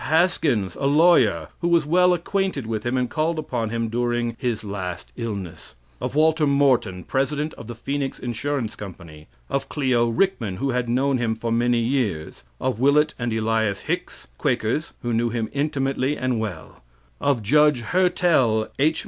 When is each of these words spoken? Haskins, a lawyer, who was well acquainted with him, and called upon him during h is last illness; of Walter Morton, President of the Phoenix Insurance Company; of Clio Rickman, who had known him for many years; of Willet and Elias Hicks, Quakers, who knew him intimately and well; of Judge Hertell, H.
Haskins, 0.05 0.75
a 0.77 0.87
lawyer, 0.87 1.49
who 1.59 1.67
was 1.67 1.85
well 1.85 2.11
acquainted 2.11 2.65
with 2.65 2.83
him, 2.83 2.97
and 2.97 3.07
called 3.07 3.37
upon 3.37 3.69
him 3.69 3.87
during 3.87 4.31
h 4.31 4.35
is 4.41 4.63
last 4.63 5.11
illness; 5.15 5.75
of 6.01 6.15
Walter 6.15 6.47
Morton, 6.47 7.03
President 7.03 7.53
of 7.53 7.67
the 7.67 7.75
Phoenix 7.75 8.17
Insurance 8.17 8.75
Company; 8.75 9.27
of 9.47 9.69
Clio 9.69 10.09
Rickman, 10.09 10.55
who 10.57 10.71
had 10.71 10.89
known 10.89 11.19
him 11.19 11.35
for 11.35 11.51
many 11.51 11.77
years; 11.81 12.43
of 12.59 12.79
Willet 12.79 13.13
and 13.19 13.31
Elias 13.31 13.81
Hicks, 13.81 14.25
Quakers, 14.39 14.93
who 15.03 15.13
knew 15.13 15.29
him 15.29 15.49
intimately 15.53 16.17
and 16.17 16.39
well; 16.39 16.81
of 17.19 17.43
Judge 17.43 17.81
Hertell, 17.81 18.69
H. 18.79 18.99